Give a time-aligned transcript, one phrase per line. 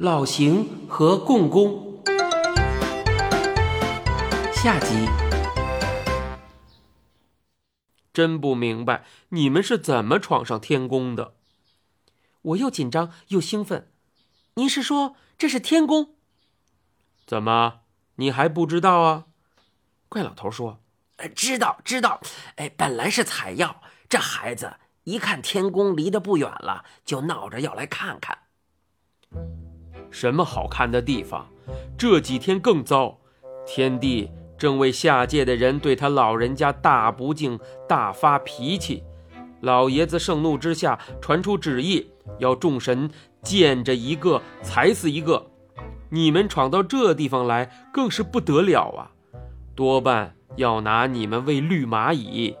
[0.00, 2.04] 老邢和共工，
[4.54, 5.08] 下集。
[8.12, 11.34] 真不明白你们是怎么闯上天宫的。
[12.42, 13.90] 我又紧张又兴奋。
[14.54, 16.14] 您是说这是天宫？
[17.26, 17.80] 怎么，
[18.14, 19.24] 你还不知道啊？
[20.08, 20.78] 怪老头说
[21.18, 22.20] ：“呃，知道，知道。
[22.54, 28.38] 哎，本来是采药，这孩子一看天宫离得不远了，就闹着要来看看。”
[30.10, 31.46] 什么好看的地方？
[31.96, 33.18] 这几天更糟，
[33.66, 37.58] 天帝正为下界的人对他老人家大不敬、
[37.88, 39.02] 大发脾气。
[39.60, 42.06] 老爷子盛怒之下，传出旨意，
[42.38, 43.10] 要众神
[43.42, 45.44] 见着一个踩死一个。
[46.10, 49.10] 你们闯到这地方来，更是不得了啊！
[49.74, 52.56] 多半要拿你们喂绿蚂蚁，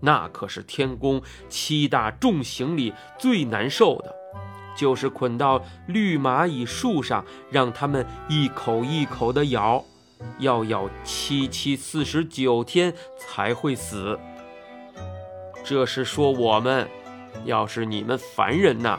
[0.00, 4.14] 那可是天宫七大重刑里最难受的。
[4.76, 9.84] 就是捆到绿蚂蚁树上，让它们一口一口的咬，
[10.38, 14.18] 要咬七七四十九天才会死。
[15.64, 16.88] 这是说我们，
[17.44, 18.98] 要是你们凡人呐，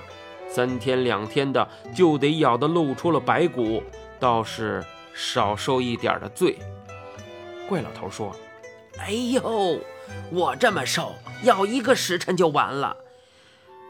[0.49, 3.81] 三天两天的就得咬得露出了白骨，
[4.19, 6.57] 倒是少受一点的罪。
[7.69, 8.35] 怪老头说
[8.99, 9.79] ：“哎呦，
[10.31, 12.95] 我这么瘦，咬一个时辰就完了。”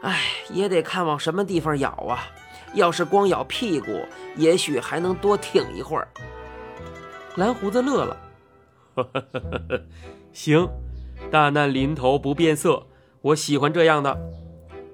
[0.02, 2.28] 哎，也得看往什么地方咬啊！
[2.74, 4.04] 要是光咬屁股，
[4.36, 6.06] 也许还能多挺一会儿。
[7.36, 8.16] 蓝胡子乐了，
[10.32, 10.68] 行，
[11.30, 12.86] 大难临头不变色，
[13.22, 14.18] 我喜欢这样的。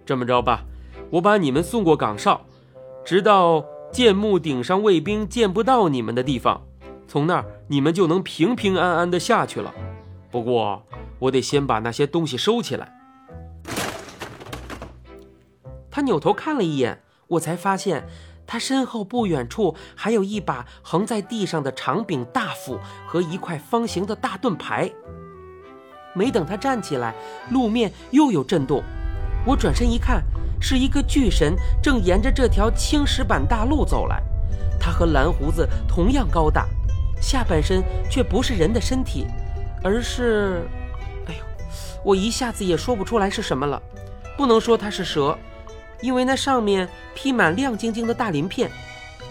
[0.06, 0.64] 这么着吧，
[1.10, 2.42] 我把你们送过岗哨，
[3.04, 6.66] 直到建木顶上卫兵见不到你们的地方，
[7.08, 9.74] 从那儿你们就能平平安安的下去了。
[10.30, 10.82] 不过，
[11.18, 12.92] 我得先把那些东西收起来。
[16.04, 18.06] 扭头看了一眼，我才发现
[18.46, 24.90] 他身后不远处还有一把横在地上的长柄大斧和一块方形的大盾牌。
[26.14, 27.14] 没等他站起来，
[27.50, 28.82] 路面又有震动。
[29.46, 30.22] 我转身一看，
[30.60, 34.22] 是一个巨神正沿着这条青石板大路走来。
[34.78, 36.68] 他和蓝胡子同样高大，
[37.20, 39.26] 下半身却不是人的身体，
[39.82, 40.68] 而是……
[41.26, 41.40] 哎呦，
[42.04, 43.82] 我一下子也说不出来是什么了。
[44.36, 45.36] 不能说它是蛇。
[46.00, 48.70] 因为那上面披满亮晶晶的大鳞片，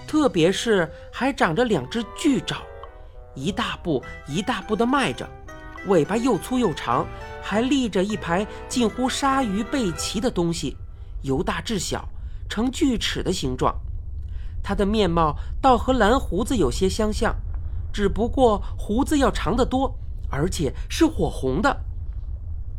[0.08, 2.58] 特别是还长着两只巨爪，
[3.36, 5.28] 一大步一大步地迈着，
[5.88, 7.06] 尾巴又粗又长，
[7.42, 10.78] 还立着一排近乎鲨鱼背鳍的东西，
[11.22, 12.08] 由大至小，
[12.50, 13.76] 呈锯齿的形状。
[14.64, 17.36] 它的面貌倒和蓝胡子有些相像，
[17.92, 19.94] 只不过胡子要长得多，
[20.30, 21.82] 而且是火红的。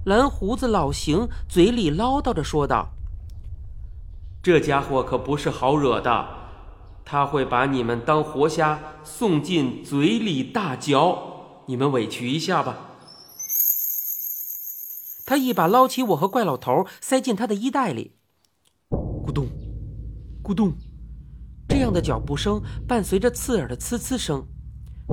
[0.05, 2.91] 蓝胡子老邢嘴里唠叨着说道。
[4.44, 6.28] 这家伙可不是好惹的，
[7.03, 12.77] 他会把你们当活虾送进嘴里大嚼，你们委屈一下吧。
[15.25, 18.16] 他一把捞起我和怪老头，塞进他的衣袋里。
[18.91, 19.47] 咕咚，
[20.43, 20.75] 咕咚，
[21.66, 24.47] 这样的脚步声伴随着刺耳的呲呲声，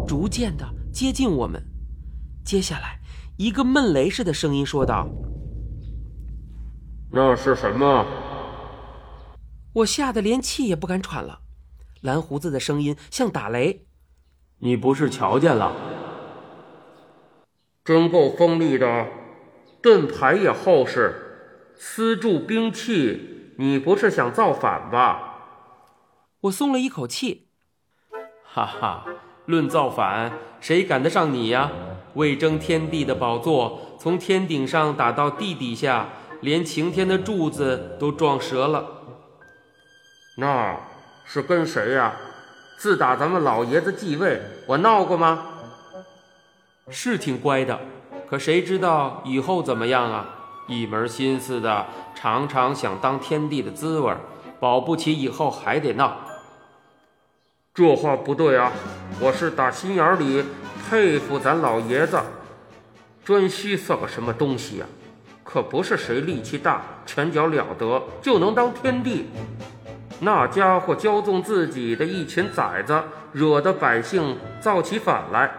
[0.05, 1.63] 逐渐的接近我们。
[2.43, 2.99] 接下来，
[3.37, 5.07] 一个闷雷似的声音说道
[7.09, 8.05] ：“那是什么？”
[9.73, 11.39] 我吓得连气也不敢喘了，
[12.01, 13.85] 蓝胡子的声音像打雷
[14.59, 15.73] ：“你不是瞧见了？
[17.85, 19.07] 真够锋利的，
[19.81, 25.29] 盾牌也厚实，丝柱兵器，你不是想造反吧？”
[26.41, 27.47] 我松了一口气，
[28.43, 29.05] 哈哈，
[29.45, 31.71] 论造反，谁赶得上你呀？
[32.15, 36.09] 为争天地的宝座，从天顶上打到地底下，
[36.41, 39.00] 连擎天的柱子都撞折了。
[40.41, 40.75] 那
[41.23, 42.13] 是跟谁呀？
[42.75, 45.45] 自打咱们老爷子继位，我闹过吗？
[46.89, 47.79] 是挺乖的，
[48.27, 50.25] 可谁知道以后怎么样啊？
[50.67, 51.85] 一门心思的，
[52.15, 54.11] 常常想当天帝的滋味，
[54.59, 56.17] 保不齐以后还得闹。
[57.75, 58.71] 这话不对啊！
[59.19, 60.43] 我是打心眼里
[60.89, 62.19] 佩服咱老爷子。
[63.23, 64.87] 颛顼算个什么东西呀？
[65.43, 69.29] 可不是谁力气大、拳脚了得就能当天帝。
[70.23, 73.01] 那家伙骄纵自己的一群崽子，
[73.31, 75.49] 惹得百姓造起反来。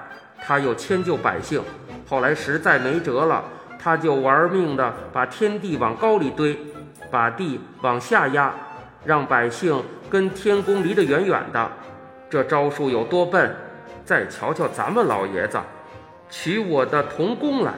[0.41, 1.61] 他又迁就百姓，
[2.09, 3.43] 后来实在没辙了，
[3.77, 6.57] 他就玩命的把天地往高里堆，
[7.11, 8.55] 把地往下压，
[9.05, 11.69] 让百姓跟天宫离得远远的。
[12.31, 13.57] 这招数有多笨？
[14.05, 15.59] 再瞧瞧咱们老爷子，
[16.31, 17.73] 取我的同工来，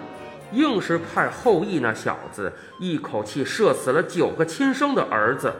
[0.52, 5.50] 硬是派后羿那小子一口气射死了九个亲生的儿子。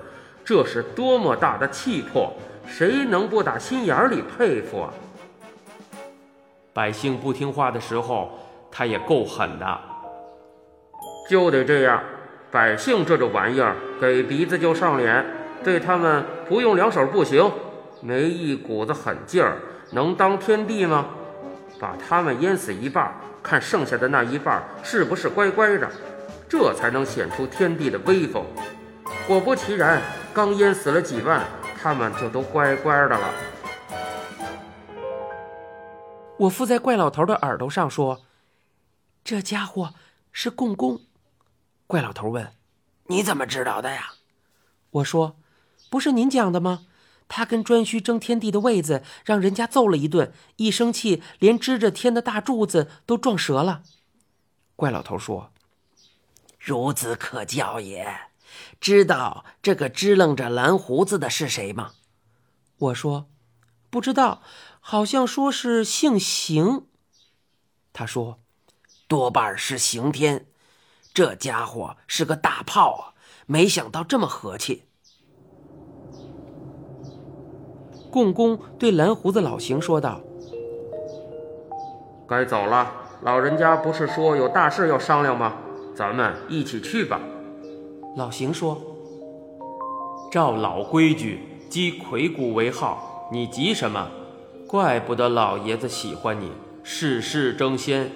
[0.45, 2.33] 这是多么大的气魄！
[2.67, 4.93] 谁能不打心眼里佩服啊？
[6.73, 8.39] 百姓不听话的时候，
[8.71, 9.81] 他也够狠的。
[11.29, 12.03] 就得这样，
[12.51, 15.25] 百姓这种玩意儿，给鼻子就上脸，
[15.63, 17.51] 对他们不用两手不行，
[18.03, 19.57] 没一股子狠劲儿，
[19.93, 21.07] 能当天帝吗？
[21.81, 25.89] 把他们淹死一半，看剩下的那一半是不是乖乖的，
[26.49, 28.45] 这才能显出天帝的威风。
[29.27, 30.01] 果不其然，
[30.35, 31.47] 刚淹死了几万，
[31.81, 33.35] 他们就都乖乖的了。
[36.37, 38.23] 我附在怪老头的耳朵上说
[39.23, 39.95] ：“这家伙
[40.33, 41.03] 是共工。”
[41.87, 42.53] 怪老头问
[43.07, 44.15] ：“你怎么知道的呀？”
[44.91, 45.37] 我说
[45.89, 46.87] ：“不是您讲的吗？
[47.29, 53.85] 他跟颛顼争天地的位子，让人家揍了一顿，一生气连支着天的大柱子都撞折了。”
[54.75, 55.53] 怪老头说
[56.61, 58.34] ：“孺子可教也。
[58.81, 61.93] 知道这个支棱着蓝胡子的是谁吗？”
[62.79, 63.27] 我说
[63.91, 64.43] ：“不知道。”
[64.87, 66.85] 好像说是姓邢，
[67.95, 68.39] 他说，
[69.09, 70.47] 多半是刑天，
[71.15, 73.15] 这家伙是个大炮啊！
[73.47, 74.85] 没想到这么和气。
[78.11, 80.21] 共工对蓝胡子老邢说道
[82.29, 82.93] ：“该走了，
[83.23, 85.57] 老人家不是说有大事要商量吗？
[85.97, 87.19] 咱们一起去吧。”
[88.17, 88.81] 老邢说
[90.31, 94.09] ：“照老规矩，击魁鼓为号，你急什么？”
[94.69, 96.53] 怪不得老爷子喜欢你，
[96.83, 98.13] 事事争先。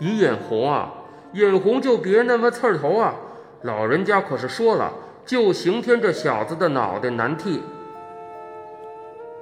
[0.00, 0.92] 你眼红啊？
[1.34, 3.14] 眼红就别那么刺头啊！
[3.62, 4.92] 老人家可是说了，
[5.24, 7.62] 就刑天这小子的脑袋难替。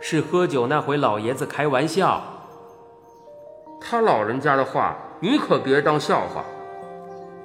[0.01, 2.23] 是喝酒那回，老爷子开玩笑。
[3.81, 6.45] 他老人家的话，你可别当笑话。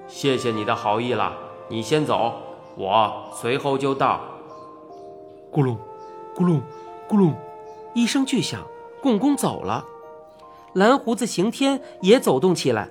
[0.07, 1.35] 谢谢你的好意了，
[1.67, 2.33] 你先走，
[2.75, 4.21] 我随后就到。
[5.51, 5.77] 咕隆，
[6.35, 6.61] 咕隆，
[7.09, 7.33] 咕隆。
[7.95, 8.61] 一声巨响，
[9.01, 9.83] 共工走了，
[10.73, 12.89] 蓝胡子刑天也走动起来。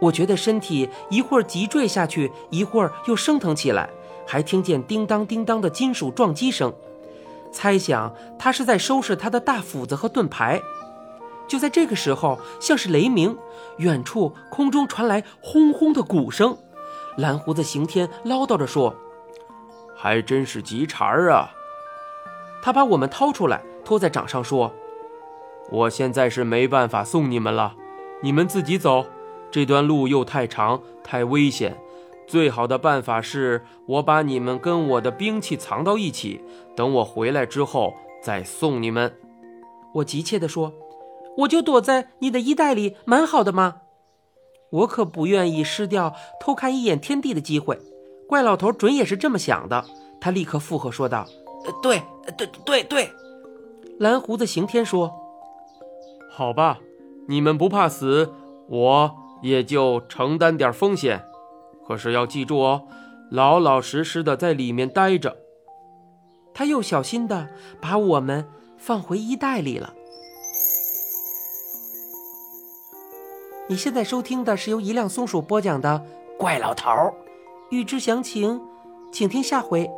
[0.00, 3.88] 我觉得身体一会儿急坠下去，一会儿又升腾起来，
[4.26, 6.72] 还听见叮当叮当的金属撞击声，
[7.50, 10.60] 猜想他是在收拾他的大斧子和盾牌。
[11.48, 13.36] 就在这个时候，像是雷鸣，
[13.78, 16.56] 远处空中传来轰轰的鼓声。
[17.16, 18.94] 蓝胡子刑天唠叨着说
[19.94, 21.50] ：“还真是急茬儿啊！”
[22.62, 23.62] 他把我们掏出来。
[23.84, 24.72] 托在掌上说
[25.68, 27.74] ：“我现在是没办法送你们了，
[28.22, 29.04] 你们自己走。
[29.50, 31.76] 这段路又太长，太危险。
[32.28, 36.40] 最好的办法是我把你们跟我的兵器藏到一起，
[36.76, 37.92] 等我回来之后
[38.22, 39.18] 再送你们。”
[39.94, 40.72] 我急切地说
[41.38, 43.81] ：“我就躲在你的衣袋里，蛮好的吗？
[44.72, 47.78] 我可不愿意失掉偷看一眼天地的机会。”
[48.28, 49.84] 怪老头准也是这么想的，
[50.20, 51.26] 他立刻附和说道
[51.82, 52.02] ：“对，
[52.36, 53.10] 对，对，对。”
[54.00, 55.12] 蓝胡子刑天说
[56.32, 56.80] ：“好吧，
[57.28, 58.32] 你们不怕死，
[58.68, 61.22] 我也就承担点风险。
[61.86, 62.84] 可是要记住哦，
[63.30, 65.36] 老老实实的在里面待着。”
[66.54, 67.48] 他又小心的
[67.80, 68.46] 把我们
[68.78, 69.94] 放回衣袋里了。
[73.68, 76.04] 你现在收听的是由一辆松鼠播讲的
[76.36, 77.14] 《怪老头儿》，
[77.70, 78.60] 欲知详情，
[79.12, 79.88] 请听下回。